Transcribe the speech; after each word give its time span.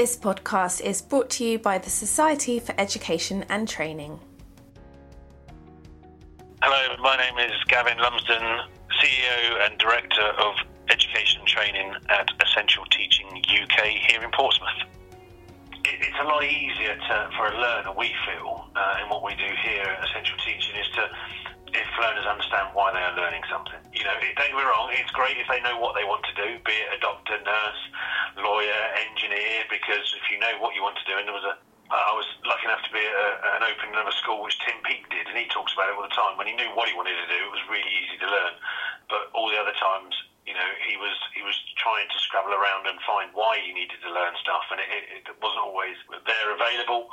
This 0.00 0.16
podcast 0.16 0.80
is 0.80 1.02
brought 1.02 1.28
to 1.36 1.44
you 1.44 1.58
by 1.58 1.76
the 1.76 1.90
Society 1.90 2.58
for 2.58 2.74
Education 2.78 3.44
and 3.50 3.68
Training. 3.68 4.18
Hello, 6.62 6.96
my 7.02 7.18
name 7.18 7.36
is 7.36 7.52
Gavin 7.68 7.98
Lumsden, 7.98 8.64
CEO 8.96 9.66
and 9.66 9.76
Director 9.76 10.24
of 10.40 10.54
Education 10.88 11.40
and 11.40 11.48
Training 11.48 11.92
at 12.08 12.30
Essential 12.40 12.86
Teaching 12.86 13.26
UK 13.44 13.88
here 14.08 14.22
in 14.24 14.30
Portsmouth. 14.30 14.88
It's 15.84 16.16
a 16.18 16.24
lot 16.24 16.44
easier 16.44 16.96
to, 16.96 17.30
for 17.36 17.48
a 17.48 17.60
learner, 17.60 17.92
we 17.92 18.10
feel, 18.24 18.70
uh, 18.74 19.04
in 19.04 19.10
what 19.10 19.22
we 19.22 19.34
do 19.34 19.52
here 19.62 19.84
at 19.84 20.08
Essential 20.08 20.38
Teaching, 20.46 20.80
is 20.80 20.88
to 20.96 21.10
if 21.72 21.86
learners 22.00 22.26
understand 22.26 22.72
why 22.74 22.90
they 22.90 23.02
are 23.02 23.14
learning 23.14 23.42
something. 23.46 23.78
You 23.94 24.02
know, 24.02 24.16
don't 24.18 24.48
get 24.48 24.56
me 24.56 24.64
wrong, 24.64 24.90
it's 24.96 25.10
great 25.12 25.38
if 25.38 25.46
they 25.46 25.60
know 25.62 25.78
what 25.78 25.94
they 25.94 26.02
want 26.02 26.24
to 26.26 26.34
do, 26.34 26.58
be 26.66 26.72
it 26.72 26.88
a 26.96 26.98
doctor, 26.98 27.38
nurse, 27.38 27.82
lawyer, 28.38 28.82
engineer, 28.96 29.10
because 29.10 29.19
if 29.19 29.19
you 30.80 30.88
want 30.88 30.96
to 30.96 31.04
do, 31.04 31.20
and 31.20 31.28
there 31.28 31.36
was 31.36 31.44
a 31.44 31.60
I 31.90 32.14
was 32.14 32.24
lucky 32.46 32.70
enough 32.70 32.86
to 32.86 32.92
be 32.94 33.02
at 33.02 33.60
an 33.60 33.66
opening 33.66 33.98
of 33.98 34.06
a 34.06 34.14
school 34.14 34.46
which 34.46 34.54
Tim 34.62 34.78
Peake 34.86 35.10
did, 35.10 35.26
and 35.26 35.34
he 35.34 35.50
talks 35.50 35.74
about 35.74 35.90
it 35.90 35.98
all 35.98 36.06
the 36.06 36.14
time. 36.14 36.38
When 36.38 36.46
he 36.46 36.54
knew 36.54 36.70
what 36.78 36.86
he 36.86 36.94
wanted 36.94 37.18
to 37.18 37.26
do, 37.26 37.34
it 37.34 37.50
was 37.50 37.66
really 37.66 37.90
easy 37.90 38.14
to 38.22 38.30
learn. 38.30 38.54
But 39.10 39.34
all 39.34 39.50
the 39.50 39.58
other 39.58 39.74
times, 39.74 40.14
you 40.46 40.54
know, 40.54 40.70
he 40.86 40.94
was 40.96 41.18
he 41.34 41.42
was 41.42 41.58
trying 41.76 42.06
to 42.06 42.18
scrabble 42.22 42.54
around 42.54 42.86
and 42.86 42.94
find 43.02 43.34
why 43.34 43.58
he 43.58 43.74
needed 43.74 43.98
to 44.06 44.10
learn 44.14 44.38
stuff, 44.38 44.70
and 44.70 44.78
it, 44.78 44.86
it, 44.86 45.34
it 45.34 45.36
wasn't 45.42 45.66
always 45.66 45.98
there 46.24 46.48
available 46.54 47.10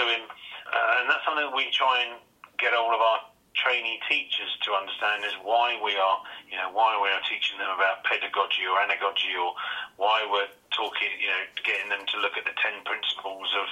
to 0.00 0.02
him. 0.08 0.24
Uh, 0.72 0.98
and 0.98 1.12
that's 1.12 1.22
something 1.28 1.44
that 1.44 1.54
we 1.54 1.68
try 1.70 2.08
and 2.08 2.16
get 2.56 2.72
all 2.72 2.96
of 2.96 3.04
our 3.04 3.28
trainee 3.54 4.00
teachers 4.08 4.50
to 4.66 4.74
understand 4.74 5.22
is 5.22 5.36
why 5.46 5.78
we 5.78 5.94
are, 5.94 6.18
you 6.50 6.58
know, 6.58 6.72
why 6.74 6.98
we 6.98 7.06
are 7.12 7.22
teaching 7.30 7.60
them 7.60 7.70
about 7.70 8.02
pedagogy 8.02 8.66
or 8.66 8.80
andragogy 8.82 9.36
or 9.38 9.54
why 9.96 10.26
we're 10.26 10.50
talking, 10.74 11.10
you 11.22 11.30
know, 11.30 11.42
getting 11.62 11.88
them 11.88 12.04
to 12.04 12.16
look 12.20 12.36
at 12.36 12.44
the 12.44 12.54
10 12.58 12.84
principles 12.84 13.48
of, 13.54 13.66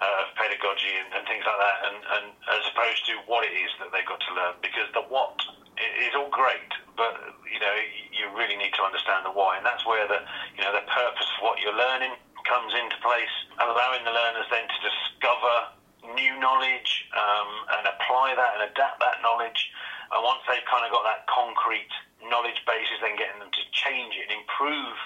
uh, 0.00 0.22
of 0.24 0.26
pedagogy 0.38 0.94
and, 0.96 1.10
and 1.14 1.22
things 1.26 1.44
like 1.44 1.60
that, 1.60 1.78
and, 1.90 1.98
and 1.98 2.24
as 2.54 2.62
opposed 2.72 3.02
to 3.10 3.18
what 3.26 3.42
it 3.44 3.54
is 3.54 3.70
that 3.82 3.90
they've 3.90 4.08
got 4.08 4.22
to 4.22 4.32
learn, 4.34 4.54
because 4.62 4.88
the 4.94 5.02
what 5.10 5.34
is 5.78 6.14
all 6.14 6.30
great, 6.30 6.70
but, 6.94 7.18
you 7.50 7.58
know, 7.58 7.76
you 8.14 8.30
really 8.38 8.54
need 8.54 8.72
to 8.78 8.82
understand 8.86 9.26
the 9.26 9.34
why, 9.34 9.58
and 9.58 9.66
that's 9.66 9.82
where 9.84 10.06
the, 10.06 10.22
you 10.54 10.62
know, 10.62 10.70
the 10.70 10.86
purpose 10.86 11.26
of 11.34 11.38
what 11.42 11.58
you're 11.58 11.74
learning 11.74 12.14
comes 12.46 12.72
into 12.76 12.96
place, 13.02 13.34
allowing 13.58 14.04
the 14.06 14.14
learners 14.14 14.46
then 14.52 14.68
to 14.68 14.78
discover 14.84 15.54
new 16.12 16.36
knowledge 16.36 17.08
um, 17.16 17.50
and 17.80 17.88
apply 17.88 18.36
that 18.36 18.60
and 18.60 18.68
adapt 18.68 19.00
that 19.00 19.24
knowledge. 19.24 19.72
And 20.12 20.20
once 20.20 20.44
they've 20.44 20.64
kind 20.68 20.84
of 20.84 20.92
got 20.92 21.02
that 21.08 21.24
concrete 21.26 21.88
knowledge 22.28 22.60
basis, 22.68 23.00
then 23.00 23.16
getting 23.16 23.40
them 23.40 23.50
to 23.50 23.64
change 23.72 24.12
it 24.20 24.28
and 24.28 24.44
improve 24.44 24.96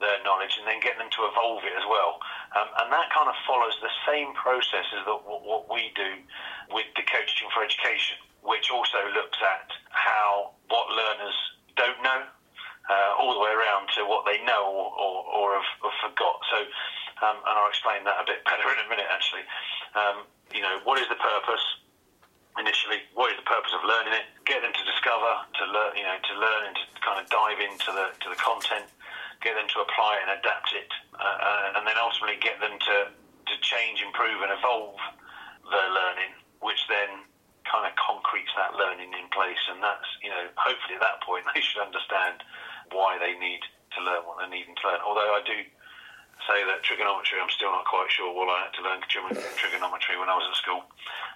their 0.00 0.22
knowledge 0.22 0.54
and 0.58 0.66
then 0.66 0.78
get 0.80 0.98
them 0.98 1.10
to 1.10 1.20
evolve 1.26 1.62
it 1.66 1.74
as 1.74 1.86
well. 1.90 2.22
Um, 2.54 2.68
and 2.82 2.88
that 2.94 3.10
kind 3.10 3.26
of 3.26 3.36
follows 3.46 3.74
the 3.82 3.92
same 4.06 4.30
processes 4.34 5.02
that 5.02 5.18
w- 5.26 5.42
what 5.42 5.66
we 5.66 5.90
do 5.98 6.22
with 6.70 6.86
the 6.94 7.02
coaching 7.02 7.50
for 7.50 7.66
education, 7.66 8.18
which 8.46 8.70
also 8.70 8.98
looks 9.14 9.38
at 9.42 9.68
how 9.90 10.54
what 10.70 10.86
learners 10.94 11.36
don't 11.74 11.98
know 12.02 12.22
uh, 12.88 13.20
all 13.20 13.34
the 13.34 13.42
way 13.42 13.52
around 13.52 13.90
to 13.98 14.06
what 14.06 14.24
they 14.24 14.40
know 14.46 14.64
or, 14.64 14.88
or, 14.96 15.14
or 15.28 15.46
have, 15.60 15.70
have, 15.84 15.98
forgot. 16.08 16.38
So, 16.48 16.58
um, 17.26 17.36
and 17.44 17.54
I'll 17.58 17.68
explain 17.68 18.06
that 18.06 18.22
a 18.22 18.26
bit 18.26 18.40
better 18.48 18.66
in 18.70 18.78
a 18.80 18.88
minute 18.88 19.08
actually. 19.10 19.44
Um, 19.98 20.16
you 20.54 20.62
know, 20.64 20.80
what 20.88 20.96
is 20.96 21.06
the 21.12 21.20
purpose 21.20 21.64
initially? 22.56 23.04
What 23.12 23.30
is 23.30 23.36
the 23.36 23.48
purpose 23.48 23.74
of 23.76 23.84
learning 23.84 24.16
it? 24.16 24.26
Get 24.48 24.64
them 24.64 24.72
to 24.72 24.84
discover, 24.88 25.44
to 25.60 25.64
learn, 25.68 25.92
you 25.98 26.06
know, 26.08 26.16
to 26.16 26.34
learn 26.40 26.62
and 26.72 26.76
to 26.76 26.84
kind 27.04 27.20
of 27.20 27.28
dive 27.28 27.60
into 27.60 27.90
the 27.92 28.16
to 28.24 28.26
the 28.32 28.40
content. 28.40 28.88
Get 29.40 29.54
them 29.54 29.70
to 29.70 29.78
apply 29.80 30.18
and 30.18 30.34
adapt 30.38 30.74
it, 30.74 30.90
uh, 31.14 31.22
uh, 31.22 31.78
and 31.78 31.86
then 31.86 31.94
ultimately 31.98 32.38
get 32.42 32.58
them 32.60 32.74
to 32.74 32.96
to 33.48 33.54
change, 33.64 34.04
improve, 34.04 34.42
and 34.44 34.52
evolve 34.52 35.00
their 35.70 35.88
learning, 35.88 36.36
which 36.60 36.84
then 36.90 37.24
kind 37.64 37.88
of 37.88 37.96
concretes 37.96 38.52
that 38.56 38.76
learning 38.76 39.12
in 39.14 39.28
place. 39.32 39.60
And 39.70 39.80
that's 39.80 40.08
you 40.20 40.28
know, 40.28 40.50
hopefully 40.56 40.98
at 40.98 41.04
that 41.04 41.22
point 41.22 41.46
they 41.54 41.62
should 41.62 41.80
understand 41.80 42.42
why 42.90 43.16
they 43.20 43.38
need 43.38 43.62
to 43.96 43.98
learn 44.04 44.26
what 44.26 44.42
they 44.42 44.50
need 44.50 44.66
to 44.68 44.82
learn. 44.84 45.00
Although 45.06 45.32
I 45.38 45.42
do 45.46 45.58
say 46.46 46.62
that 46.64 46.82
trigonometry, 46.82 47.40
I'm 47.40 47.50
still 47.50 47.72
not 47.72 47.84
quite 47.84 48.10
sure 48.10 48.30
what 48.30 48.48
I 48.48 48.68
had 48.68 48.72
to 48.78 48.82
learn 48.84 49.00
trigonometry 49.08 50.18
when 50.18 50.28
I 50.28 50.36
was 50.36 50.46
at 50.48 50.56
school. 50.56 50.84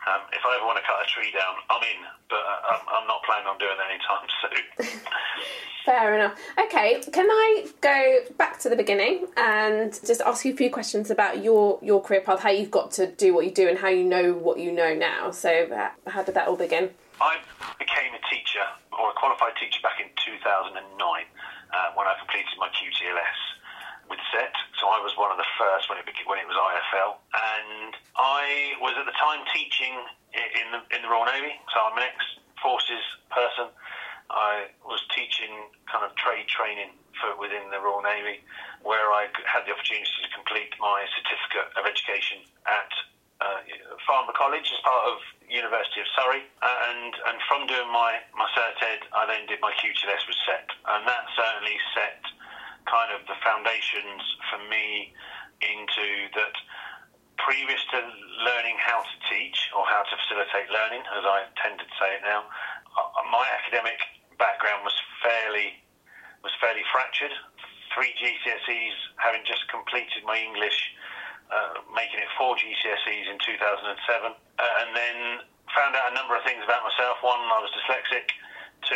Um, 0.07 0.23
if 0.33 0.43
I 0.45 0.57
ever 0.59 0.67
want 0.67 0.79
to 0.79 0.87
cut 0.87 0.99
a 1.03 1.07
tree 1.07 1.31
down, 1.31 1.55
I'm 1.71 1.83
in, 1.83 2.01
but 2.29 2.43
uh, 2.43 2.73
I'm, 2.75 2.83
I'm 3.03 3.07
not 3.07 3.23
planning 3.23 3.47
on 3.47 3.59
doing 3.59 3.77
that 3.79 3.91
anytime 3.91 4.27
soon. 4.43 5.01
Fair 5.85 6.15
enough. 6.15 6.39
Okay, 6.59 7.03
can 7.13 7.27
I 7.27 7.67
go 7.81 8.21
back 8.39 8.61
to 8.61 8.69
the 8.69 8.77
beginning 8.77 9.27
and 9.37 9.93
just 10.07 10.21
ask 10.21 10.45
you 10.45 10.55
a 10.55 10.57
few 10.57 10.71
questions 10.71 11.11
about 11.11 11.43
your, 11.43 11.79
your 11.83 12.01
career 12.01 12.21
path, 12.21 12.41
how 12.41 12.51
you've 12.51 12.71
got 12.71 12.93
to 12.93 13.07
do 13.07 13.35
what 13.35 13.45
you 13.45 13.51
do, 13.51 13.69
and 13.69 13.79
how 13.79 13.89
you 13.89 14.05
know 14.05 14.33
what 14.33 14.59
you 14.59 14.71
know 14.71 14.95
now? 14.95 15.33
So, 15.33 15.51
uh, 15.51 15.91
how 16.11 16.23
did 16.23 16.35
that 16.35 16.47
all 16.47 16.57
begin? 16.57 16.91
I 17.21 17.39
became 17.79 18.15
a 18.15 18.23
teacher, 18.31 18.63
or 18.95 19.11
a 19.11 19.15
qualified 19.15 19.55
teacher, 19.59 19.81
back 19.83 19.99
in 19.99 20.07
2009 20.23 20.79
uh, 20.79 21.91
when 21.95 22.07
I 22.07 22.15
completed 22.19 22.55
my 22.59 22.69
QTLS 22.69 23.41
with 24.09 24.21
SET, 24.31 24.55
so 24.83 24.91
I 24.91 24.99
was 24.99 25.15
one 25.15 25.31
of 25.31 25.39
the 25.39 25.47
first 25.55 25.87
when 25.87 26.03
it 26.03 26.11
when 26.27 26.43
it 26.43 26.49
was 26.51 26.59
IFL, 26.59 27.15
and 27.31 27.95
I 28.19 28.75
was 28.83 28.99
at 28.99 29.07
the 29.07 29.15
time 29.15 29.47
teaching 29.55 29.95
in 30.35 30.75
the 30.75 30.83
in 30.91 31.07
the 31.07 31.11
Royal 31.11 31.31
Navy, 31.31 31.55
so 31.71 31.87
I'm 31.87 31.95
an 31.95 32.03
ex-forces 32.03 33.07
person. 33.31 33.71
I 34.27 34.75
was 34.83 34.99
teaching 35.15 35.71
kind 35.87 36.03
of 36.03 36.11
trade 36.19 36.51
training 36.51 36.99
for 37.23 37.39
within 37.39 37.71
the 37.71 37.79
Royal 37.79 38.03
Navy, 38.03 38.43
where 38.83 39.15
I 39.15 39.31
had 39.47 39.71
the 39.71 39.73
opportunity 39.79 40.11
to 40.27 40.31
complete 40.35 40.75
my 40.83 41.07
certificate 41.15 41.71
of 41.79 41.87
education 41.87 42.43
at 42.67 42.91
uh, 43.39 43.63
Farnborough 44.03 44.35
College 44.35 44.67
as 44.67 44.83
part 44.83 45.15
of 45.15 45.23
University 45.47 46.03
of 46.03 46.11
Surrey, 46.19 46.43
and 46.43 47.15
and 47.31 47.39
from 47.47 47.71
doing 47.71 47.87
my 47.95 48.19
my 48.35 48.51
cert 48.59 48.83
ed, 48.83 49.07
I 49.15 49.31
then 49.31 49.47
did 49.47 49.63
my 49.63 49.71
QTLS 49.79 50.27
with 50.27 50.43
SET, 50.43 50.67
and 50.91 51.07
that 51.07 51.23
certainly 51.39 51.79
set 51.95 52.19
kind 52.93 53.09
of 53.17 53.25
the 53.25 53.39
foundations 53.41 54.21
for 54.53 54.61
me 54.69 55.17
into 55.65 56.29
that 56.37 56.53
previous 57.41 57.81
to 57.89 57.99
learning 58.45 58.77
how 58.77 59.01
to 59.01 59.17
teach 59.33 59.57
or 59.73 59.89
how 59.89 60.05
to 60.05 60.15
facilitate 60.21 60.69
learning, 60.69 61.01
as 61.17 61.25
I 61.25 61.49
tend 61.57 61.81
to 61.81 61.89
say 61.97 62.21
it 62.21 62.23
now, 62.23 62.45
uh, 62.93 63.25
my 63.33 63.49
academic 63.65 63.97
background 64.37 64.85
was 64.85 64.95
fairly 65.25 65.81
was 66.45 66.53
fairly 66.61 66.85
fractured. 66.93 67.33
Three 67.95 68.13
GCSEs, 68.19 68.97
having 69.17 69.47
just 69.47 69.63
completed 69.71 70.27
my 70.27 70.37
English, 70.37 70.75
uh, 71.49 71.81
making 71.95 72.19
it 72.19 72.27
four 72.35 72.59
GCSEs 72.59 73.27
in 73.31 73.39
2007, 73.39 73.47
uh, 73.47 74.81
and 74.83 74.91
then 74.91 75.17
found 75.71 75.95
out 75.95 76.11
a 76.11 76.15
number 76.19 76.35
of 76.35 76.43
things 76.43 76.61
about 76.67 76.83
myself. 76.83 77.23
One, 77.23 77.39
I 77.39 77.63
was 77.63 77.71
dyslexic 77.79 78.27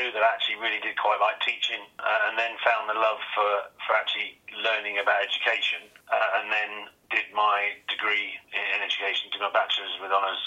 two 0.07 0.15
that 0.15 0.23
actually 0.23 0.55
really 0.63 0.79
did 0.79 0.95
quite 0.95 1.19
like 1.19 1.43
teaching, 1.43 1.83
uh, 1.99 2.27
and 2.31 2.39
then 2.39 2.55
found 2.63 2.87
the 2.87 2.95
love 2.95 3.19
for, 3.35 3.51
for 3.87 3.99
actually 3.99 4.39
learning 4.63 5.03
about 5.03 5.19
education, 5.19 5.83
uh, 6.07 6.39
and 6.43 6.47
then 6.55 6.71
did 7.11 7.27
my 7.35 7.75
degree 7.91 8.39
in 8.55 8.79
education, 8.83 9.31
did 9.35 9.43
my 9.43 9.51
bachelor's 9.51 9.91
with 9.99 10.15
honours 10.15 10.39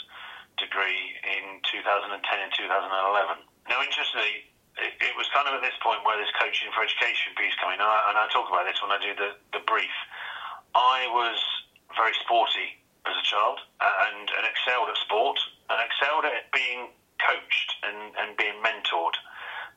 degree 0.60 1.16
in 1.24 1.64
2010 1.72 2.20
and 2.20 2.52
2011. 2.52 3.40
Now, 3.72 3.80
interestingly, 3.80 4.48
it, 4.80 5.16
was 5.16 5.28
kind 5.32 5.48
of 5.48 5.56
at 5.56 5.64
this 5.64 5.76
point 5.84 6.04
where 6.04 6.20
this 6.20 6.32
coaching 6.36 6.72
for 6.76 6.84
education 6.84 7.36
piece 7.36 7.56
coming, 7.60 7.80
and 7.80 7.88
I, 7.88 8.00
and 8.12 8.16
I 8.20 8.28
talk 8.32 8.48
about 8.48 8.68
this 8.68 8.80
when 8.84 8.92
I 8.92 9.00
do 9.00 9.12
the, 9.16 9.40
the 9.56 9.64
brief. 9.64 9.92
I 10.76 11.08
was 11.12 11.40
very 11.96 12.16
sporty 12.24 12.80
as 13.08 13.16
a 13.16 13.26
child 13.28 13.60
and, 13.80 14.28
and 14.28 14.44
excelled 14.44 14.92
at 14.92 15.00
sport 15.00 15.40
and 15.72 15.80
excelled 15.80 16.28
at 16.28 16.52
being 16.52 16.92
coached 17.24 17.70
and, 17.88 18.16
and 18.20 18.36
being 18.36 18.60
mentored 18.60 19.16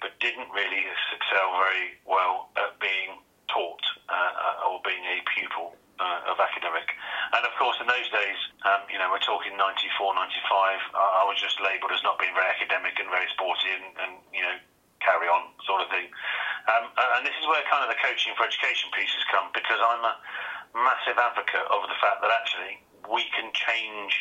but 0.03 0.19
didn't 0.19 0.50
really 0.50 0.82
excel 1.14 1.49
very 1.62 1.94
well 2.04 2.50
at 2.59 2.75
being 2.82 3.23
taught 3.46 3.81
uh, 4.11 4.67
or 4.67 4.82
being 4.82 5.00
a 5.06 5.23
pupil 5.31 5.78
uh, 6.02 6.35
of 6.35 6.43
academic. 6.43 6.90
And 7.31 7.46
of 7.46 7.55
course, 7.55 7.78
in 7.78 7.87
those 7.87 8.11
days, 8.11 8.38
um, 8.67 8.82
you 8.90 8.99
know, 8.99 9.06
we're 9.14 9.23
talking 9.23 9.55
94, 9.55 9.62
95, 9.62 10.19
I, 10.99 11.23
I 11.23 11.25
was 11.31 11.38
just 11.38 11.62
labelled 11.62 11.94
as 11.94 12.02
not 12.02 12.19
being 12.19 12.35
very 12.35 12.50
academic 12.50 12.99
and 12.99 13.06
very 13.14 13.31
sporty 13.31 13.70
and, 13.70 13.87
and 14.02 14.12
you 14.35 14.43
know, 14.43 14.58
carry 14.99 15.31
on 15.31 15.55
sort 15.62 15.87
of 15.87 15.88
thing. 15.94 16.11
Um, 16.67 16.90
and 17.19 17.23
this 17.23 17.35
is 17.38 17.46
where 17.46 17.62
kind 17.70 17.87
of 17.87 17.90
the 17.90 17.99
coaching 18.02 18.35
for 18.35 18.43
education 18.43 18.90
pieces 18.90 19.23
come 19.31 19.55
because 19.55 19.78
I'm 19.78 20.02
a 20.02 20.14
massive 20.75 21.19
advocate 21.19 21.67
of 21.70 21.87
the 21.87 21.99
we 23.11 23.25
can 23.35 23.50
change 23.53 24.12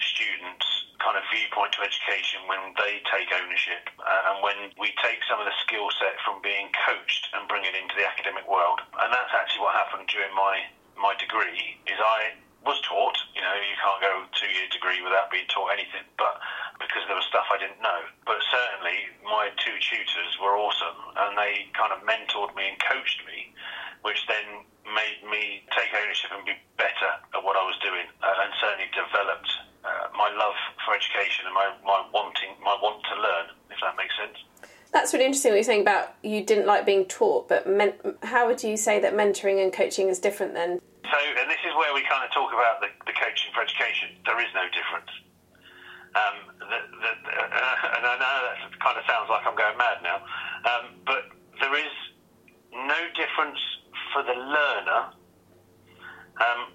students' 0.00 0.68
kind 0.98 1.18
of 1.18 1.24
viewpoint 1.28 1.74
to 1.76 1.84
education 1.84 2.40
when 2.48 2.72
they 2.80 3.02
take 3.12 3.28
ownership 3.34 3.92
uh, 4.00 4.30
and 4.32 4.36
when 4.42 4.56
we 4.80 4.94
take 5.04 5.20
some 5.28 5.38
of 5.38 5.46
the 5.46 5.56
skill 5.62 5.90
set 6.00 6.16
from 6.24 6.40
being 6.40 6.70
coached 6.86 7.28
and 7.36 7.46
bring 7.46 7.62
it 7.66 7.76
into 7.76 7.94
the 7.98 8.06
academic 8.06 8.46
world. 8.48 8.80
And 9.02 9.12
that's 9.12 9.32
actually 9.34 9.62
what 9.68 9.76
happened 9.76 10.08
during 10.08 10.32
my, 10.32 10.64
my 10.96 11.12
degree 11.20 11.76
is 11.86 11.98
I 12.00 12.38
was 12.64 12.80
taught, 12.80 13.18
you 13.36 13.44
know, 13.44 13.52
you 13.52 13.76
can't 13.76 14.00
go 14.00 14.24
two 14.32 14.48
year 14.48 14.64
degree 14.72 15.04
without 15.04 15.28
being 15.28 15.44
taught 15.52 15.76
anything, 15.76 16.08
but 16.16 16.40
because 16.80 17.04
there 17.06 17.18
was 17.18 17.28
stuff 17.28 17.44
I 17.52 17.60
didn't 17.60 17.84
know. 17.84 18.00
But 18.24 18.40
certainly 18.48 19.12
my 19.20 19.52
two 19.60 19.76
tutors 19.84 20.32
were 20.40 20.56
awesome 20.56 20.96
and 21.20 21.36
they 21.36 21.68
kind 21.76 21.92
of 21.92 22.00
mentored 22.08 22.56
me 22.56 22.72
and 22.72 22.78
coached 22.80 23.20
me, 23.28 23.52
which 24.00 24.24
then 24.24 24.64
made 24.88 25.20
me 25.28 25.64
take 25.72 25.92
ownership 25.92 26.32
and 26.32 26.44
be 26.44 26.56
better 26.76 27.10
at 27.36 27.40
what 27.44 27.56
I 27.56 27.64
was 27.64 27.76
doing, 27.80 28.04
uh, 28.20 28.44
and 28.44 28.52
certainly 28.64 28.88
developed 28.96 29.50
uh, 29.84 30.08
my 30.16 30.32
love 30.32 30.56
for 30.84 30.96
education 30.96 31.44
and 31.44 31.54
my, 31.54 31.68
my 31.84 32.00
wanting 32.12 32.56
my 32.64 32.72
want 32.80 33.04
to 33.04 33.14
learn. 33.20 33.46
If 33.68 33.76
that 33.84 33.96
makes 34.00 34.16
sense. 34.16 34.38
That's 34.92 35.12
really 35.12 35.26
interesting 35.26 35.50
what 35.50 35.56
you're 35.58 35.68
saying 35.68 35.82
about 35.82 36.14
you 36.22 36.46
didn't 36.46 36.66
like 36.66 36.86
being 36.86 37.04
taught, 37.04 37.48
but 37.48 37.66
men- 37.66 37.98
how 38.22 38.46
would 38.46 38.62
you 38.62 38.76
say 38.76 39.00
that 39.00 39.12
mentoring 39.12 39.60
and 39.60 39.72
coaching 39.72 40.08
is 40.08 40.20
different 40.22 40.54
then? 40.54 40.80
So, 41.02 41.18
and 41.18 41.50
this 41.50 41.60
is 41.66 41.74
where 41.76 41.92
we 41.92 42.00
kind 42.06 42.22
of 42.24 42.30
talk 42.30 42.54
about 42.54 42.80
the, 42.80 42.88
the 43.04 43.12
coaching 43.12 43.50
for 43.52 43.60
education. 43.66 44.14
There 44.24 44.38
is 44.38 44.46
no 44.54 44.64
difference. 44.70 45.10
Um, 46.14 46.36
the, 46.62 46.78
the, 47.02 47.10
uh, 47.10 47.94
and 47.98 48.06
I 48.06 48.14
know 48.22 48.36
that 48.46 48.78
kind 48.78 48.96
of 48.96 49.04
sounds 49.10 49.26
like 49.28 49.42
I'm 49.44 49.58
going 49.58 49.76
mad 49.76 49.98
now, 50.06 50.22
um, 50.62 50.94
but 51.04 51.26
there 51.58 51.74
is 51.74 51.92
no 52.70 53.00
difference 53.18 53.58
for 54.14 54.22
the 54.22 54.38
learner, 54.38 55.10
um, 56.38 56.70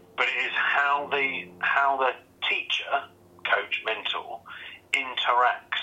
the 1.12 1.50
how 1.60 1.98
the 1.98 2.12
teacher, 2.48 3.10
coach, 3.46 3.82
mentor 3.86 4.42
interacts 4.94 5.82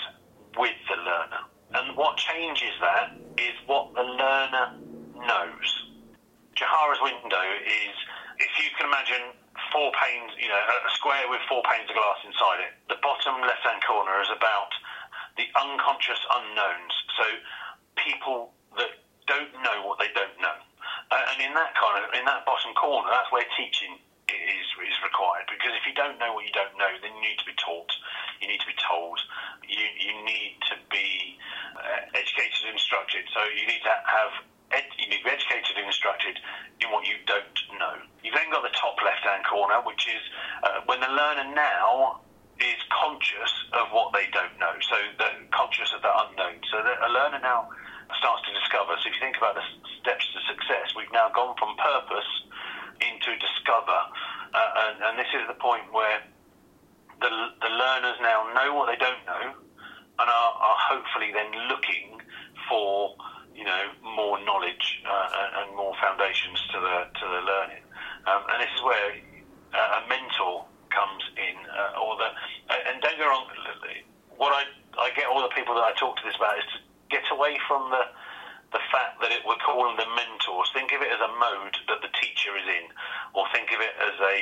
with 0.57 0.75
the 0.89 0.97
learner. 0.97 1.43
And 1.75 1.95
what 1.97 2.17
changes 2.17 2.73
that 2.81 3.15
is 3.37 3.55
what 3.67 3.93
the 3.93 4.03
learner 4.03 4.73
knows. 5.19 5.69
Johari's 6.55 7.01
window 7.03 7.47
is, 7.61 7.95
if 8.39 8.51
you 8.57 8.71
can 8.79 8.87
imagine 8.87 9.35
four 9.71 9.91
panes, 9.93 10.31
you 10.39 10.47
know, 10.47 10.57
a 10.57 10.91
square 10.95 11.27
with 11.29 11.43
four 11.49 11.61
panes 11.69 11.89
of 11.89 11.95
glass 11.95 12.19
inside 12.25 12.65
it. 12.65 12.73
The 12.89 12.99
bottom 13.03 13.41
left-hand 13.43 13.83
corner 13.85 14.15
is 14.21 14.31
about 14.31 14.71
the 15.35 15.45
unconscious 15.53 16.19
unknowns. 16.33 16.93
So 17.19 17.25
people 17.99 18.53
that 18.79 19.03
don't 19.27 19.53
know 19.61 19.85
what 19.85 19.99
they 19.99 20.09
don't 20.15 20.33
know. 20.39 20.57
Uh, 21.11 21.23
and 21.35 21.37
in 21.43 21.53
that 21.53 21.75
of, 21.77 22.09
in 22.15 22.25
that 22.25 22.47
bottom 22.47 22.73
corner, 22.73 23.07
that's 23.11 23.31
where 23.31 23.45
teaching 23.55 23.99
is 24.85 24.97
required 25.01 25.49
because 25.49 25.73
if 25.73 25.83
you 25.87 25.95
don't 25.97 26.17
know 26.19 26.33
what 26.33 26.45
you 26.45 26.53
don't 26.53 26.73
know, 26.77 26.91
then 27.01 27.15
you 27.17 27.23
need 27.23 27.39
to 27.41 27.47
be 27.47 27.57
taught. 27.57 27.89
You 28.41 28.47
need 28.47 28.61
to 28.61 28.69
be 28.69 28.77
told. 28.77 29.17
You 29.65 29.85
you 29.97 30.13
need 30.25 30.57
to 30.69 30.75
be 30.91 31.37
uh, 31.77 32.17
educated 32.17 32.69
and 32.69 32.77
instructed. 32.77 33.25
So 33.33 33.41
you 33.53 33.65
need 33.65 33.81
to 33.85 33.93
have 34.05 34.33
ed, 34.71 34.85
you 34.99 35.07
need 35.09 35.23
to 35.23 35.27
be 35.27 35.33
educated 35.33 35.77
and 35.77 35.87
instructed 35.87 36.37
in 36.81 36.91
what 36.91 37.07
you 37.07 37.17
don't 37.25 37.57
know. 37.79 37.97
You've 38.21 38.35
then 38.35 38.51
got 38.51 38.63
the 38.63 38.75
top 38.75 38.99
left 39.01 39.23
hand 39.23 39.45
corner, 39.45 39.81
which 39.85 40.05
is 40.07 40.23
uh, 40.63 40.85
when 40.85 40.99
the 40.99 41.11
learner 41.11 41.47
now 41.55 42.21
is 42.59 42.79
conscious 42.89 43.53
of 43.73 43.93
what 43.93 44.13
they 44.13 44.25
don't 44.33 44.57
know. 44.57 44.73
So 44.89 44.97
the 45.17 45.29
conscious 45.53 45.93
of 45.93 46.01
the 46.01 46.09
unknown. 46.09 46.57
So 46.69 46.81
a 46.81 47.09
learner 47.09 47.39
now 47.41 47.69
starts 48.17 48.41
to 48.49 48.51
discover. 48.55 48.97
So 48.97 49.09
if 49.09 49.13
you 49.13 49.21
think 49.21 49.37
about 49.37 49.55
the 49.55 49.65
steps 50.01 50.25
to 50.33 50.39
success, 50.49 50.95
we've 50.95 51.11
now 51.13 51.29
gone 51.29 51.53
from 51.59 51.75
purpose 51.77 52.29
into 52.97 53.29
discover, 53.37 53.99
uh, 54.57 54.89
and, 54.89 54.95
and, 55.05 55.16
this 55.27 55.41
is 55.43 55.47
the 55.47 55.59
point 55.59 55.83
where 55.91 56.23
the, 57.19 57.27
the 57.27 57.71
learners 57.71 58.15
now 58.23 58.47
know 58.55 58.75
what 58.75 58.87
they 58.87 58.95
don't 58.95 59.19
know, 59.27 59.51
and 59.51 60.27
are, 60.27 60.53
are 60.55 60.79
hopefully 60.87 61.35
then 61.35 61.51
looking 61.67 62.21
for 62.69 63.15
you 63.51 63.65
know 63.65 63.91
more 64.15 64.39
knowledge 64.45 65.03
uh, 65.03 65.63
and 65.63 65.75
more 65.75 65.93
foundations 65.99 66.61
to 66.71 66.79
the 66.79 66.97
to 67.19 67.25
the 67.27 67.41
learning, 67.43 67.83
um, 68.23 68.47
and 68.55 68.63
this 68.63 68.71
is 68.71 68.81
where 68.83 69.19
uh, 69.75 69.99
a 69.99 70.01
mentor 70.07 70.63
comes 70.95 71.23
in, 71.35 71.57
uh, 71.67 71.99
or 71.99 72.15
the 72.15 72.29
and 72.87 73.01
don't 73.01 73.17
get 73.17 73.27
wrong, 73.27 73.51
what 74.37 74.55
I 74.55 74.63
I 74.95 75.11
get 75.11 75.27
all 75.27 75.41
the 75.41 75.51
people 75.51 75.75
that 75.75 75.83
I 75.83 75.91
talk 75.99 76.15
to 76.17 76.23
this 76.23 76.39
about 76.39 76.55
is 76.57 76.67
to 76.71 76.79
get 77.11 77.27
away 77.31 77.59
from 77.67 77.91
the 77.91 78.07
the 78.71 78.83
fact 78.91 79.19
that 79.23 79.31
it, 79.31 79.43
we're 79.47 79.59
calling 79.63 79.95
them 79.95 80.11
mentors. 80.15 80.71
Think 80.75 80.91
of 80.91 81.01
it 81.01 81.11
as 81.11 81.19
a 81.23 81.31
mode 81.39 81.75
that 81.87 82.03
the 82.03 82.11
teacher 82.19 82.51
is 82.55 82.67
in, 82.67 82.85
or 83.37 83.45
think 83.53 83.69
of 83.69 83.77
it 83.77 83.93
as 84.01 84.17
a, 84.17 84.35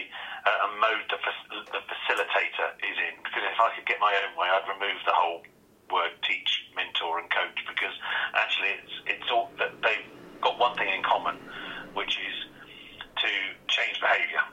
a 0.47 0.69
mode 0.79 1.03
that 1.11 1.19
the 1.67 1.83
facilitator 1.83 2.67
is 2.79 2.95
in. 2.95 3.19
Because 3.27 3.43
if 3.43 3.59
I 3.59 3.75
could 3.75 3.83
get 3.83 3.99
my 3.99 4.15
own 4.23 4.31
way, 4.39 4.47
I'd 4.47 4.63
remove 4.71 4.95
the 5.03 5.11
whole 5.11 5.43
word 5.91 6.15
teach, 6.23 6.71
mentor, 6.79 7.19
and 7.19 7.27
coach 7.27 7.59
because 7.67 7.91
actually 8.39 8.79
it's 8.79 8.95
it's 9.19 9.29
all 9.29 9.51
that 9.59 9.75
they've 9.83 10.07
got 10.39 10.55
one 10.55 10.73
thing 10.79 10.87
in 10.87 11.03
common, 11.03 11.35
which 11.91 12.15
is 12.15 12.35
to 13.19 13.31
change 13.67 13.99
behaviour 13.99 14.47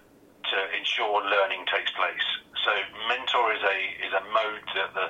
to 0.51 0.59
ensure 0.75 1.23
learning 1.23 1.63
takes 1.71 1.95
place. 1.95 2.27
So 2.67 2.75
mentor 3.07 3.55
is 3.55 3.63
a 3.63 3.79
is 4.03 4.13
a 4.13 4.25
mode 4.27 4.67
that 4.75 4.91
the 4.99 5.07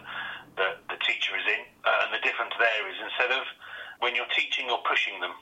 the, 0.61 0.69
the 0.93 0.99
teacher 1.09 1.33
is 1.41 1.49
in, 1.49 1.65
uh, 1.89 2.05
and 2.05 2.13
the 2.13 2.21
difference 2.21 2.53
there 2.61 2.85
is 2.85 3.01
instead 3.01 3.33
of 3.33 3.49
when 4.05 4.13
you're 4.13 4.29
teaching, 4.37 4.69
you're 4.69 4.85
pushing 4.85 5.17
them 5.25 5.33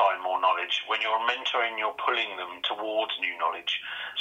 find 0.00 0.16
more 0.24 0.40
knowledge. 0.40 0.80
When 0.88 1.04
you're 1.04 1.20
mentoring, 1.28 1.76
you're 1.76 1.96
pulling 2.00 2.32
them 2.40 2.64
towards 2.64 3.12
new 3.20 3.36
knowledge. 3.36 3.68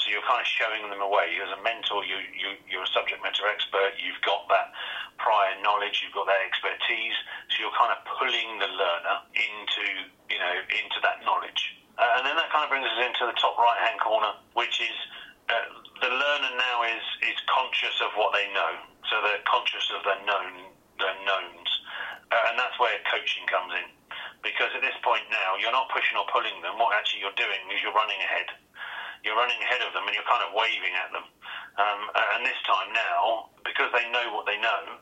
So 0.03 0.11
you're 0.11 0.25
kind 0.27 0.43
of 0.43 0.47
showing 0.47 0.83
them 0.91 0.99
a 0.99 1.07
way. 1.07 1.39
As 1.39 1.55
a 1.55 1.61
mentor, 1.63 2.03
you, 2.03 2.19
you, 2.35 2.59
you're 2.67 2.83
a 2.83 2.91
subject 2.91 3.23
matter 3.23 3.47
expert. 3.47 3.95
You've 3.95 4.19
got 4.27 4.51
that 4.51 4.75
prior 5.15 5.55
knowledge. 5.63 6.03
You've 6.03 6.11
got 6.11 6.27
that 6.27 6.43
expertise. 6.43 7.15
So 7.55 7.63
you're 7.63 7.77
kind 7.79 7.95
of 7.95 8.03
pulling 8.19 8.59
the 8.59 8.67
learner 8.67 9.17
into, 9.31 9.85
you 10.27 10.39
know, 10.43 10.55
into 10.67 10.99
that 11.07 11.23
knowledge. 11.23 11.79
Uh, 11.95 12.19
and 12.19 12.27
then 12.27 12.35
that 12.35 12.51
kind 12.51 12.67
of 12.67 12.71
brings 12.71 12.87
us 12.87 12.99
into 12.99 13.23
the 13.27 13.35
top 13.39 13.55
right-hand 13.55 13.99
corner, 14.03 14.35
which 14.55 14.83
is 14.83 14.97
uh, 15.51 15.67
the 15.99 16.11
learner 16.11 16.53
now 16.55 16.83
is 16.87 17.03
is 17.27 17.35
conscious 17.51 17.99
of 17.99 18.15
what 18.15 18.31
they 18.31 18.47
know. 18.55 18.71
So 19.11 19.19
they're 19.19 19.43
conscious 19.43 19.83
of 19.95 20.03
their 20.07 20.21
known 20.23 20.71
their 20.95 21.17
knowns. 21.27 21.71
Uh, 22.31 22.39
and 22.51 22.55
that's 22.59 22.77
where 22.79 22.93
coaching 23.11 23.43
comes 23.51 23.73
in. 23.73 23.98
Because 24.39 24.71
at 24.71 24.81
this 24.81 24.95
point 25.03 25.27
now, 25.27 25.59
you're 25.59 25.75
not 25.75 25.91
pushing 25.91 26.15
or 26.15 26.25
pulling 26.31 26.55
them. 26.63 26.79
What 26.79 26.95
actually 26.95 27.23
you're 27.23 27.35
doing 27.35 27.59
is 27.71 27.83
you're 27.83 27.95
running 27.95 28.19
ahead. 28.23 28.47
You're 29.23 29.35
running 29.35 29.59
ahead 29.59 29.83
of 29.83 29.91
them 29.91 30.07
and 30.07 30.15
you're 30.15 30.27
kind 30.27 30.43
of 30.47 30.55
waving 30.55 30.95
at 30.95 31.11
them. 31.11 31.27
Um, 31.75 31.99
and 32.39 32.47
this 32.47 32.59
time 32.63 32.91
now, 32.95 33.51
because 33.67 33.91
they 33.91 34.07
know 34.11 34.31
what 34.31 34.47
they 34.47 34.55
know, 34.59 34.99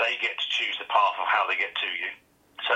they 0.00 0.16
get 0.24 0.36
to 0.36 0.46
choose 0.56 0.76
the 0.80 0.88
path 0.88 1.16
of 1.20 1.28
how 1.28 1.44
they 1.48 1.56
get 1.56 1.76
to 1.76 1.90
you. 2.00 2.10
So 2.66 2.74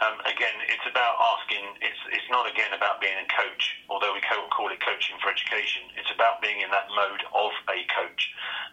um, 0.00 0.16
again, 0.24 0.56
it's 0.66 0.86
about 0.88 1.20
asking. 1.20 1.60
It's 1.84 2.02
it's 2.08 2.28
not 2.32 2.48
again 2.48 2.72
about 2.72 3.04
being 3.04 3.20
a 3.20 3.28
coach, 3.28 3.62
although 3.92 4.16
we 4.16 4.22
call 4.24 4.72
it 4.72 4.80
coaching 4.80 5.20
for 5.20 5.28
education. 5.28 5.92
It's 6.00 6.10
about 6.10 6.40
being 6.40 6.64
in 6.64 6.70
that 6.72 6.88
mode 6.96 7.22
of 7.36 7.52
a 7.68 7.84
coach. 7.92 8.22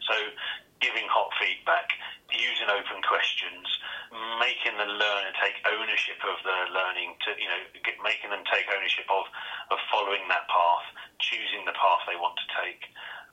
So 0.08 0.16
giving 0.80 1.06
hot 1.10 1.32
feedback, 1.42 1.94
using 2.32 2.70
open 2.70 3.00
questions, 3.06 3.66
making 4.40 4.76
the 4.78 4.90
learner 4.90 5.32
take 5.42 5.58
ownership 5.66 6.20
of 6.28 6.38
their 6.44 6.66
learning, 6.72 7.16
to 7.26 7.34
you 7.40 7.50
know, 7.50 7.62
get, 7.82 7.98
making 8.04 8.30
them 8.30 8.44
take 8.52 8.68
ownership 8.70 9.08
of, 9.10 9.26
of 9.72 9.78
following 9.90 10.24
that 10.28 10.46
path, 10.52 10.88
choosing 11.20 11.64
the 11.66 11.76
path 11.76 12.02
they 12.06 12.20
want 12.20 12.36
to 12.38 12.48
take, 12.62 12.84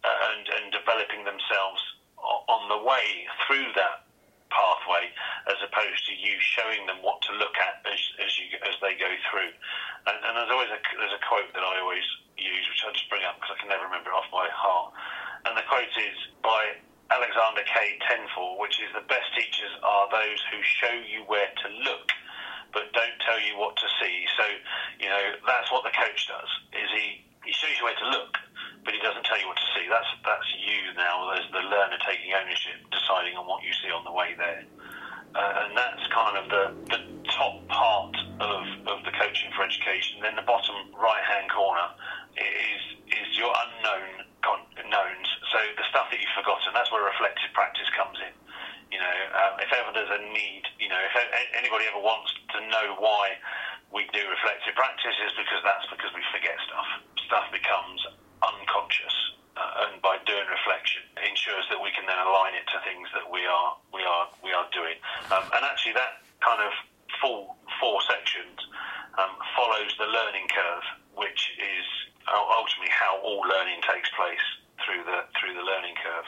uh, 0.04 0.30
and, 0.32 0.44
and 0.60 0.64
developing 0.72 1.24
themselves 1.24 1.80
on 2.24 2.68
the 2.72 2.80
way 2.80 3.28
through 3.44 3.68
that 3.76 4.08
pathway, 4.48 5.10
as 5.50 5.58
opposed 5.66 6.06
to 6.06 6.14
you 6.14 6.38
showing 6.38 6.86
them 6.86 7.02
what 7.02 7.20
to 7.26 7.34
look 7.36 7.58
at 7.58 7.82
as, 7.90 8.00
as 8.22 8.30
you 8.38 8.46
as 8.64 8.78
they 8.80 8.94
go 8.96 9.10
through. 9.28 9.50
And, 10.06 10.16
and 10.22 10.32
there's 10.38 10.52
always 10.54 10.70
a 10.70 10.80
there's 10.96 11.16
a 11.16 11.22
quote 11.26 11.50
that 11.52 11.64
I 11.66 11.82
always 11.82 12.06
use, 12.38 12.64
which 12.70 12.82
I 12.86 12.94
just 12.94 13.10
bring 13.10 13.26
up 13.26 13.36
because 13.36 13.56
I 13.56 13.58
can 13.60 13.68
never 13.68 13.84
remember 13.84 14.14
it 14.14 14.16
off 14.16 14.30
by 14.30 14.46
heart. 14.48 14.94
And 15.44 15.58
the 15.58 15.66
quote 15.68 15.92
is 15.92 16.16
by 16.40 16.73
Alexander 17.34 17.66
K. 17.66 17.98
Trenfor, 18.06 18.58
which 18.62 18.78
is 18.78 18.94
the 18.94 19.02
best 19.10 19.26
teachers 19.34 19.74
are 19.82 20.06
those 20.06 20.38
who 20.54 20.58
show 20.62 20.94
you 21.02 21.26
where 21.26 21.50
to 21.50 21.68
look, 21.82 22.06
but 22.70 22.94
don't 22.94 23.18
tell 23.26 23.42
you 23.42 23.58
what 23.58 23.74
to 23.74 23.86
see. 23.98 24.22
So, 24.38 24.46
you 25.02 25.10
know, 25.10 25.42
that's 25.42 25.66
what 25.74 25.82
the 25.82 25.90
coach 25.90 26.30
does. 26.30 26.46
Is 26.78 26.86
he 26.94 27.26
he 27.42 27.50
shows 27.50 27.74
you 27.74 27.90
where 27.90 27.98
to 27.98 28.08
look, 28.14 28.38
but 28.86 28.94
he 28.94 29.00
doesn't 29.02 29.26
tell 29.26 29.38
you 29.42 29.50
what 29.50 29.58
to 29.58 29.68
see. 29.74 29.90
That's 29.90 30.06
that's 30.22 30.46
you 30.62 30.94
now 30.94 31.34
as 31.34 31.42
the 31.50 31.58
learner 31.58 31.98
taking 32.06 32.30
ownership, 32.38 32.78
deciding 32.94 33.34
on 33.34 33.50
what 33.50 33.66
you 33.66 33.74
see 33.82 33.90
on 33.90 34.06
the 34.06 34.14
way 34.14 34.38
there. 34.38 34.62
Uh, 35.34 35.66
and 35.66 35.74
that's 35.74 36.06
kind 36.14 36.38
of 36.38 36.46
the, 36.46 36.64
the 36.94 37.00
top 37.34 37.58
part 37.66 38.14
of, 38.38 38.62
of 38.86 39.02
the 39.02 39.10
coaching 39.10 39.50
for 39.58 39.66
education. 39.66 40.22
Then 40.22 40.38
the 40.38 40.46
bottom 40.46 40.94
right 40.94 41.26
hand 41.26 41.50
corner 41.50 41.98
is 42.38 42.82
is 43.10 43.26
your 43.34 43.50
unknown 43.50 44.24
knowns. 44.94 45.28
So 45.50 45.58
the 45.74 45.86
stuff 45.90 46.06
that 46.14 46.18
you've 46.22 46.38
forgotten, 46.38 46.70
that's 46.70 46.90
where 46.94 47.02
reflective 47.02 47.50
practice 47.50 47.90
comes 47.98 48.18
in. 48.22 48.34
You 48.94 49.02
know, 49.02 49.16
um, 49.34 49.52
if 49.58 49.70
ever 49.74 49.90
there's 49.90 50.10
a 50.14 50.22
need, 50.30 50.62
you 50.78 50.86
know, 50.86 51.02
if 51.02 51.14
anybody 51.58 51.90
ever 51.90 51.98
wants 51.98 52.30
to 52.54 52.58
know 52.70 52.94
why 53.02 53.34
we 53.90 54.06
do 54.14 54.22
reflective 54.30 54.78
practice, 54.78 55.14
is 55.26 55.34
because 55.34 55.62
that's 55.66 55.86
because 55.90 56.14
we 56.14 56.22
forget 56.30 56.54
stuff. 56.62 56.88
Stuff 57.26 57.46
becomes 57.50 58.00
unconscious, 58.38 59.16
uh, 59.58 59.90
and 59.90 59.98
by 59.98 60.22
doing 60.30 60.46
reflection, 60.46 61.02
it 61.18 61.26
ensures 61.26 61.66
that 61.74 61.80
we 61.82 61.90
can 61.90 62.06
things 62.82 63.08
that 63.14 63.26
we 63.30 63.46
are 63.46 63.76
we 63.92 64.02
are 64.02 64.26
we 64.42 64.50
are 64.50 64.66
doing. 64.72 64.98
Um, 65.30 65.44
and 65.54 65.62
actually, 65.62 65.94
that 65.94 66.24
kind 66.40 66.62
of 66.62 66.72
full 67.20 67.56
four 67.78 68.00
sections 68.02 68.58
um, 69.18 69.30
follows 69.54 69.94
the 69.98 70.08
learning 70.10 70.50
curve, 70.50 70.84
which 71.14 71.54
is 71.58 71.86
ultimately 72.26 72.90
how 72.90 73.20
all 73.22 73.40
learning 73.46 73.80
takes 73.86 74.10
place 74.16 74.46
through 74.84 75.04
the 75.04 75.24
through 75.38 75.54
the 75.54 75.62
learning 75.62 75.94
curve. 76.02 76.26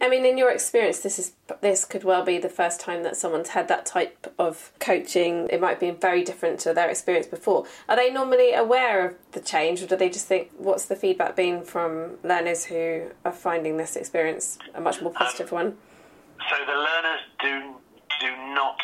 I 0.00 0.08
mean, 0.08 0.24
in 0.24 0.38
your 0.38 0.50
experience, 0.50 1.00
this 1.00 1.18
is 1.18 1.32
this 1.60 1.84
could 1.84 2.04
well 2.04 2.24
be 2.24 2.38
the 2.38 2.48
first 2.48 2.80
time 2.80 3.02
that 3.02 3.16
someone's 3.16 3.50
had 3.50 3.68
that 3.68 3.84
type 3.84 4.19
of 4.40 4.72
coaching, 4.80 5.48
it 5.50 5.60
might 5.60 5.78
be 5.78 5.90
very 5.90 6.24
different 6.24 6.58
to 6.60 6.72
their 6.72 6.88
experience 6.88 7.26
before. 7.26 7.66
Are 7.88 7.96
they 7.96 8.10
normally 8.10 8.54
aware 8.54 9.06
of 9.06 9.14
the 9.32 9.40
change, 9.40 9.82
or 9.82 9.86
do 9.86 9.96
they 9.96 10.08
just 10.08 10.26
think, 10.26 10.50
what's 10.56 10.86
the 10.86 10.96
feedback 10.96 11.36
been 11.36 11.62
from 11.62 12.16
learners 12.24 12.64
who 12.64 13.10
are 13.26 13.32
finding 13.32 13.76
this 13.76 13.96
experience 13.96 14.58
a 14.74 14.80
much 14.80 15.02
more 15.02 15.12
positive 15.12 15.52
um, 15.52 15.58
one? 15.60 15.68
So 16.48 16.56
the 16.64 16.78
learners 16.88 17.22
do 17.44 17.54
do 18.24 18.30
not 18.56 18.80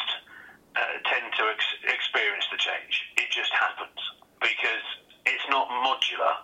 uh, 0.76 0.80
tend 1.10 1.26
to 1.38 1.44
ex- 1.54 1.80
experience 1.96 2.46
the 2.52 2.58
change. 2.58 2.94
It 3.16 3.28
just 3.32 3.52
happens 3.52 4.00
because 4.40 4.86
it's 5.24 5.46
not 5.48 5.68
modular 5.88 6.36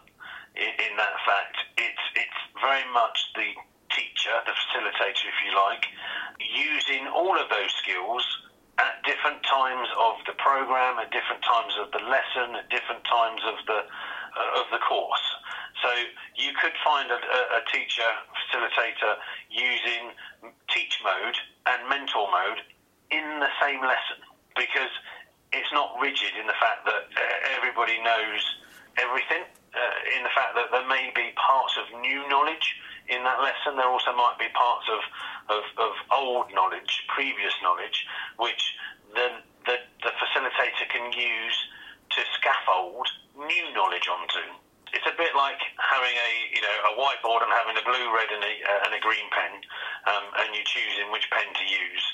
in, 0.56 0.72
in 0.88 0.92
that 0.96 1.16
fact. 1.28 1.56
It's 1.76 2.04
it's 2.16 2.40
very 2.60 2.86
much 2.92 3.18
the 3.36 3.50
teacher, 3.92 4.32
the 4.48 4.56
facilitator, 4.56 5.24
if 5.28 5.38
you 5.44 5.52
like, 5.68 5.84
using 6.40 7.06
all 7.12 7.36
of 7.36 7.48
those 7.52 7.72
skills 7.84 8.24
at 8.82 9.02
different 9.06 9.38
times 9.46 9.86
of 9.94 10.18
the 10.26 10.34
program, 10.42 10.98
at 10.98 11.14
different 11.14 11.42
times 11.46 11.72
of 11.78 11.94
the 11.94 12.02
lesson, 12.10 12.58
at 12.58 12.66
different 12.68 13.06
times 13.06 13.40
of 13.46 13.56
the 13.66 13.80
uh, 14.32 14.60
of 14.60 14.66
the 14.72 14.80
course. 14.82 15.26
So 15.84 15.90
you 16.36 16.52
could 16.56 16.72
find 16.84 17.10
a, 17.10 17.20
a, 17.20 17.62
teacher 17.68 18.06
facilitator 18.32 19.20
using 19.50 20.16
teach 20.72 20.96
mode 21.04 21.36
and 21.66 21.88
mentor 21.88 22.28
mode 22.32 22.64
in 23.10 23.40
the 23.40 23.52
same 23.60 23.80
lesson 23.84 24.24
because 24.56 24.92
it's 25.52 25.68
not 25.72 26.00
rigid 26.00 26.32
in 26.40 26.46
the 26.46 26.56
fact 26.56 26.88
that 26.88 27.12
uh, 27.12 27.56
everybody 27.56 28.00
knows 28.00 28.40
everything. 28.96 29.44
Uh, 29.72 30.16
in 30.16 30.22
the 30.22 30.32
fact 30.36 30.52
that 30.52 30.68
there 30.72 30.88
may 30.88 31.12
be 31.16 31.32
parts 31.36 31.76
of 31.80 31.88
new 32.00 32.20
knowledge 32.28 32.76
in 33.08 33.22
that 33.24 33.40
lesson, 33.42 33.76
there 33.76 33.88
also 33.88 34.14
might 34.14 34.38
be 34.38 34.46
parts 34.54 34.86
of, 34.90 35.02
of, 35.50 35.62
of 35.78 35.92
old 36.12 36.46
knowledge, 36.54 37.04
previous 37.08 37.54
knowledge, 37.62 38.06
which 38.38 38.62
the, 39.14 39.42
the, 39.66 39.76
the 40.02 40.12
facilitator 40.18 40.86
can 40.88 41.12
use 41.12 41.58
to 42.14 42.20
scaffold 42.38 43.08
new 43.36 43.66
knowledge 43.72 44.08
onto. 44.08 44.44
It's 44.92 45.08
a 45.08 45.16
bit 45.16 45.32
like 45.32 45.56
having 45.80 46.12
a 46.12 46.32
you 46.52 46.60
know 46.60 46.76
a 46.84 46.92
whiteboard 47.00 47.40
and 47.40 47.48
having 47.48 47.80
a 47.80 47.84
blue, 47.88 48.12
red, 48.12 48.28
and 48.28 48.44
a, 48.44 48.54
uh, 48.60 48.84
and 48.84 48.92
a 48.92 49.00
green 49.00 49.24
pen, 49.32 49.64
um, 50.04 50.24
and 50.44 50.52
you 50.52 50.60
choosing 50.68 51.08
which 51.08 51.24
pen 51.32 51.48
to 51.48 51.64
use 51.64 52.04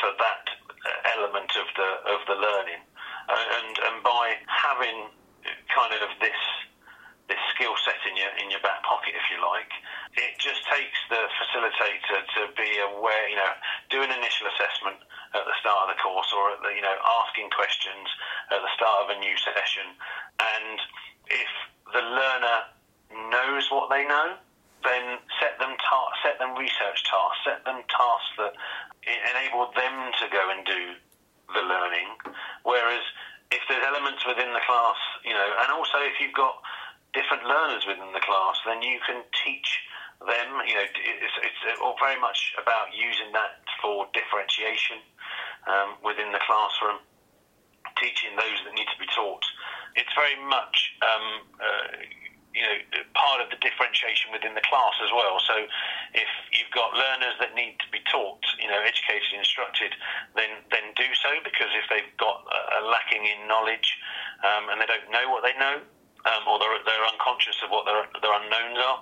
for 0.00 0.16
that 0.16 0.48
uh, 0.64 1.12
element 1.12 1.52
of 1.60 1.68
the 1.76 1.90
of 2.08 2.20
the 2.24 2.36
learning, 2.40 2.80
uh, 3.28 3.46
and 3.60 3.76
and 3.84 3.96
by 4.00 4.40
having 4.48 5.12
kind 5.68 5.92
of 5.92 6.00
this 6.00 6.08
this 6.24 6.40
skill 7.62 7.78
set 7.86 8.02
in 8.10 8.18
your 8.18 8.34
in 8.42 8.50
your 8.50 8.58
back 8.58 8.82
pocket, 8.82 9.14
if 9.14 9.22
you 9.30 9.38
like, 9.38 9.70
it 10.18 10.34
just 10.42 10.66
takes 10.66 10.98
the 11.06 11.22
facilitator 11.38 12.26
to 12.34 12.50
be 12.58 12.66
aware, 12.90 13.30
you 13.30 13.38
know, 13.38 13.54
do 13.86 14.02
an 14.02 14.10
initial 14.10 14.50
assessment 14.50 14.98
at 15.30 15.46
the 15.46 15.54
start 15.62 15.86
of 15.86 15.94
the 15.94 15.98
course 16.02 16.26
or, 16.34 16.58
at 16.58 16.60
the, 16.66 16.74
you 16.74 16.82
know, 16.82 16.98
asking 17.22 17.54
questions 17.54 18.10
at 18.50 18.58
the 18.58 18.72
start 18.74 19.06
of 19.06 19.14
a 19.14 19.18
new 19.22 19.38
session. 19.38 19.94
And 20.42 20.78
if 21.30 21.52
the 21.94 22.02
learner 22.02 22.58
knows 23.30 23.70
what 23.70 23.94
they 23.94 24.02
know, 24.10 24.34
then 24.82 25.22
set 25.38 25.54
them 25.62 25.78
ta- 25.78 26.14
set 26.26 26.42
them 26.42 26.58
research 26.58 27.06
tasks, 27.06 27.46
set 27.46 27.62
them 27.62 27.86
tasks 27.86 28.34
that 28.42 28.58
enable 29.06 29.70
them 29.78 30.10
to 30.18 30.26
go 30.34 30.50
and 30.50 30.66
do 30.66 30.98
the 31.54 31.62
learning. 31.62 32.10
Whereas 32.66 33.06
if 33.54 33.62
there's 33.70 33.86
elements 33.86 34.26
within 34.26 34.50
the 34.50 34.64
class, 34.66 34.98
you 35.22 35.30
know, 35.30 35.46
and 35.62 35.70
also 35.70 36.02
if 36.02 36.18
you've 36.18 36.34
got 36.34 36.58
different 37.12 37.44
learners 37.44 37.84
within 37.86 38.12
the 38.12 38.24
class, 38.24 38.56
then 38.64 38.82
you 38.82 38.98
can 39.04 39.22
teach 39.44 39.68
them. 40.20 40.48
You 40.64 40.74
know, 40.80 40.86
it's, 40.86 41.36
it's 41.44 41.80
all 41.80 41.96
very 42.00 42.18
much 42.20 42.56
about 42.60 42.92
using 42.92 43.32
that 43.32 43.60
for 43.80 44.08
differentiation 44.16 45.00
um, 45.68 46.00
within 46.00 46.32
the 46.32 46.42
classroom, 46.42 47.00
teaching 48.00 48.34
those 48.36 48.58
that 48.64 48.72
need 48.74 48.88
to 48.88 49.00
be 49.00 49.08
taught. 49.12 49.44
It's 49.94 50.12
very 50.16 50.40
much, 50.48 50.96
um, 51.04 51.26
uh, 51.60 51.86
you 52.56 52.64
know, 52.64 52.76
part 53.12 53.44
of 53.44 53.52
the 53.52 53.60
differentiation 53.60 54.32
within 54.32 54.56
the 54.56 54.64
class 54.64 54.96
as 55.04 55.12
well. 55.12 55.36
So 55.44 55.56
if 56.16 56.30
you've 56.52 56.72
got 56.72 56.96
learners 56.96 57.36
that 57.40 57.52
need 57.52 57.76
to 57.80 57.88
be 57.92 58.00
taught, 58.08 58.40
you 58.56 58.68
know, 58.68 58.80
educated, 58.80 59.36
instructed, 59.36 59.92
then 60.36 60.64
then 60.72 60.96
do 60.96 61.08
so 61.16 61.32
because 61.44 61.68
if 61.76 61.84
they've 61.92 62.12
got 62.16 62.44
a 62.48 62.84
lacking 62.88 63.24
in 63.24 63.48
knowledge 63.48 63.96
um, 64.44 64.72
and 64.72 64.80
they 64.80 64.88
don't 64.88 65.08
know 65.12 65.28
what 65.28 65.44
they 65.44 65.56
know, 65.60 65.80
um, 66.26 66.42
or 66.46 66.58
they're, 66.58 66.82
they're 66.86 67.08
unconscious 67.10 67.58
of 67.64 67.70
what 67.70 67.86
their, 67.86 68.06
their 68.22 68.34
unknowns 68.34 68.78
are. 68.78 69.00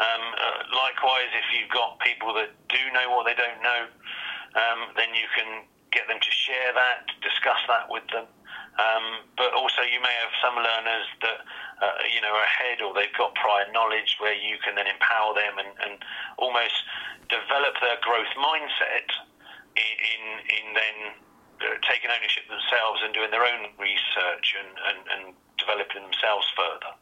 Um, 0.00 0.24
uh, 0.34 0.58
likewise, 0.72 1.30
if 1.36 1.46
you've 1.52 1.70
got 1.70 2.00
people 2.00 2.32
that 2.34 2.50
do 2.68 2.80
know 2.96 3.12
what 3.12 3.28
they 3.28 3.36
don't 3.36 3.60
know, 3.60 3.82
um, 4.56 4.92
then 4.96 5.12
you 5.12 5.28
can 5.36 5.68
get 5.92 6.08
them 6.08 6.20
to 6.20 6.32
share 6.32 6.72
that, 6.72 7.12
discuss 7.20 7.60
that 7.68 7.88
with 7.92 8.04
them. 8.08 8.24
Um, 8.80 9.28
but 9.36 9.52
also, 9.52 9.84
you 9.84 10.00
may 10.00 10.16
have 10.24 10.32
some 10.40 10.56
learners 10.56 11.06
that 11.20 11.38
uh, 11.84 12.00
you 12.08 12.24
know 12.24 12.32
are 12.32 12.48
ahead, 12.48 12.80
or 12.80 12.96
they've 12.96 13.12
got 13.20 13.36
prior 13.36 13.68
knowledge, 13.68 14.16
where 14.16 14.32
you 14.32 14.56
can 14.64 14.72
then 14.72 14.88
empower 14.88 15.36
them 15.36 15.60
and, 15.60 15.72
and 15.84 16.00
almost 16.40 16.80
develop 17.28 17.76
their 17.84 18.00
growth 18.00 18.32
mindset 18.32 19.12
in 19.76 19.92
in, 20.08 20.22
in 20.56 20.64
then 20.72 20.96
uh, 21.60 21.76
taking 21.84 22.08
ownership 22.08 22.48
themselves 22.48 23.04
and 23.04 23.12
doing 23.12 23.30
their 23.30 23.44
own 23.44 23.70
research 23.76 24.56
and, 24.56 24.72
and, 24.88 24.98
and 25.12 25.24
developing 25.62 26.02
themselves 26.02 26.46
further. 26.58 26.92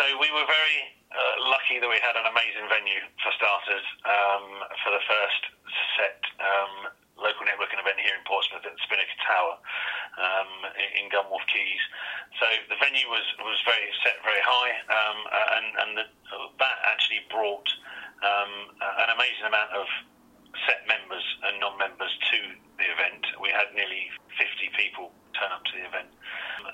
So 0.00 0.04
we 0.16 0.32
were 0.32 0.48
very 0.48 0.80
uh, 1.12 1.34
lucky 1.52 1.78
that 1.78 1.86
we 1.86 2.00
had 2.00 2.16
an 2.16 2.26
amazing 2.26 2.66
venue 2.72 3.04
for 3.20 3.30
starters 3.36 3.86
um, 4.08 4.44
for 4.82 4.90
the 4.90 5.04
first 5.06 5.42
set 5.94 6.18
um, 6.40 6.90
local 7.14 7.46
networking 7.46 7.78
event 7.78 8.00
here 8.02 8.16
in 8.16 8.24
Portsmouth 8.26 8.66
at 8.66 8.74
Spinnaker 8.82 9.18
Tower 9.22 9.54
um, 10.18 10.50
in 10.98 11.06
Gunwharf 11.14 11.44
Quays. 11.46 11.84
So 12.42 12.46
the 12.66 12.78
venue 12.82 13.06
was, 13.06 13.22
was 13.38 13.58
very 13.62 13.86
set 14.02 14.18
very 14.26 14.42
high, 14.42 14.72
um, 14.90 15.18
and, 15.30 15.66
and 15.78 15.90
the, 16.02 16.04
that 16.58 16.78
actually 16.90 17.22
brought 17.30 17.68
um, 18.26 18.74
an 19.06 19.14
amazing 19.14 19.46
amount 19.46 19.70
of 19.70 19.86
set 20.66 20.82
members 20.90 21.22
and 21.46 21.62
non-members 21.62 22.14
to 22.34 22.38
the 22.78 22.86
event. 22.90 23.22
We 23.38 23.54
had 23.54 23.70
nearly 23.74 24.10
50 24.38 24.74
people 24.74 25.14
turn 25.38 25.50
up 25.54 25.62
to 25.70 25.72
the 25.78 25.86
event. 25.86 26.10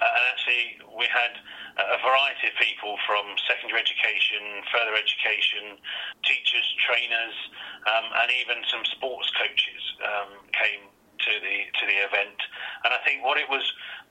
And 0.01 0.23
actually, 0.33 0.81
we 0.97 1.05
had 1.13 1.37
a 1.77 1.99
variety 2.01 2.49
of 2.49 2.57
people 2.57 2.97
from 3.05 3.37
secondary 3.45 3.81
education, 3.81 4.65
further 4.73 4.97
education, 4.97 5.77
teachers, 6.25 6.67
trainers, 6.89 7.37
um, 7.85 8.07
and 8.25 8.29
even 8.33 8.65
some 8.73 8.85
sports 8.97 9.29
coaches 9.37 9.83
um, 10.01 10.41
came 10.57 10.89
to 11.21 11.33
the 11.45 11.57
to 11.81 11.85
the 11.85 11.99
event. 12.01 12.41
And 12.85 12.97
I 12.97 13.01
think 13.05 13.21
what 13.21 13.37
it 13.37 13.45
was, 13.53 13.65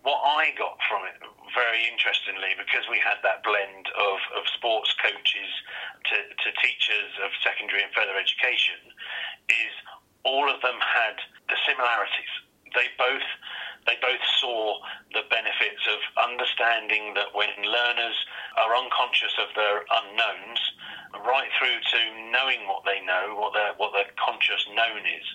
what 0.06 0.22
I 0.22 0.54
got 0.62 0.78
from 0.86 1.10
it, 1.10 1.18
very 1.58 1.90
interestingly, 1.90 2.54
because 2.54 2.86
we 2.86 3.02
had 3.02 3.18
that 3.26 3.42
blend 3.42 3.90
of, 3.98 4.18
of 4.38 4.46
sports 4.54 4.94
coaches 5.02 5.52
to, 6.14 6.18
to 6.22 6.48
teachers 6.62 7.12
of 7.26 7.34
secondary 7.42 7.82
and 7.82 7.90
further 7.98 8.14
education, 8.14 8.78
is 9.50 9.74
all 10.22 10.46
of 10.46 10.62
them 10.62 10.78
had 10.78 11.18
the 11.50 11.58
similarities. 11.66 12.34
They 12.78 12.94
both 13.02 13.26
they 13.86 13.98
both 14.02 14.24
saw 14.40 14.80
the 15.14 15.24
benefits 15.30 15.84
of 15.88 16.00
understanding 16.20 17.14
that 17.16 17.34
when 17.34 17.50
learners 17.64 18.18
are 18.58 18.76
unconscious 18.76 19.34
of 19.40 19.50
their 19.56 19.86
unknowns, 19.88 20.62
right 21.26 21.50
through 21.58 21.80
to 21.80 22.02
knowing 22.30 22.68
what 22.70 22.86
they 22.86 23.02
know, 23.02 23.34
what 23.34 23.54
their 23.54 23.74
what 23.82 23.94
their 23.94 24.10
conscious 24.20 24.62
known 24.76 25.02
is, 25.06 25.28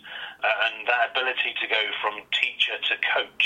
uh, 0.44 0.66
and 0.70 0.86
that 0.86 1.10
ability 1.10 1.54
to 1.58 1.66
go 1.66 1.82
from 1.98 2.22
teacher 2.30 2.78
to 2.78 2.94
coach 3.10 3.44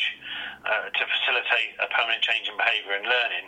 uh, 0.67 0.93
to 0.93 1.03
facilitate 1.09 1.73
a 1.81 1.89
permanent 1.89 2.21
change 2.21 2.49
in 2.49 2.57
behaviour 2.61 2.99
and 3.01 3.07
learning. 3.09 3.47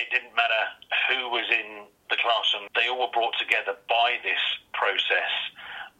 It 0.00 0.08
didn't 0.08 0.32
matter 0.32 0.62
who 1.10 1.28
was 1.28 1.44
in 1.52 1.84
the 2.08 2.16
classroom; 2.16 2.72
they 2.72 2.88
all 2.88 3.04
were 3.04 3.12
brought 3.12 3.36
together 3.36 3.76
by 3.88 4.16
this 4.24 4.40
process 4.72 5.32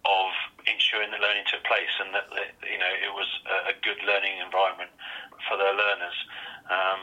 of 0.04 0.30
ensuring 0.66 1.10
that 1.10 1.20
learning 1.20 1.44
took 1.46 1.62
place 1.64 1.90
and 2.02 2.14
that 2.14 2.26
you 2.66 2.78
know 2.78 2.90
it 2.90 3.12
was 3.14 3.28
a 3.70 3.74
good 3.82 3.98
learning 4.06 4.38
environment 4.42 4.90
for 5.48 5.56
their 5.56 5.74
learners. 5.74 6.14
Um, 6.70 7.02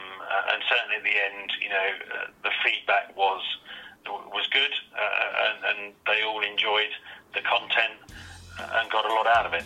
and 0.52 0.62
certainly 0.68 0.96
at 0.96 1.04
the 1.04 1.16
end, 1.16 1.52
you 1.60 1.68
know, 1.68 1.88
uh, 2.16 2.26
the 2.42 2.50
feedback 2.64 3.14
was 3.16 3.42
was 4.06 4.46
good, 4.50 4.72
uh, 4.96 5.44
and, 5.44 5.62
and 5.64 5.92
they 6.06 6.22
all 6.22 6.40
enjoyed 6.40 6.88
the 7.34 7.42
content 7.42 8.00
and 8.58 8.90
got 8.90 9.04
a 9.04 9.12
lot 9.14 9.26
out 9.26 9.44
of 9.46 9.52
it. 9.54 9.64